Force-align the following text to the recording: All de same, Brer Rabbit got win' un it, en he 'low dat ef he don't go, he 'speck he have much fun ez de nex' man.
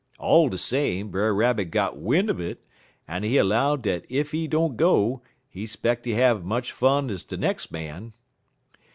All 0.17 0.49
de 0.49 0.57
same, 0.57 1.09
Brer 1.11 1.31
Rabbit 1.31 1.65
got 1.69 1.95
win' 1.99 2.27
un 2.27 2.41
it, 2.41 2.65
en 3.07 3.21
he 3.21 3.39
'low 3.39 3.77
dat 3.77 4.03
ef 4.09 4.31
he 4.31 4.47
don't 4.47 4.75
go, 4.75 5.21
he 5.47 5.67
'speck 5.67 6.05
he 6.05 6.13
have 6.15 6.43
much 6.43 6.71
fun 6.71 7.11
ez 7.11 7.23
de 7.23 7.37
nex' 7.37 7.69
man. 7.71 8.11